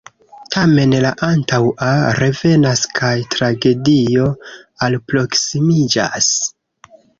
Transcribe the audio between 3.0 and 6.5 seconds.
kaj tragedio alproksimiĝas.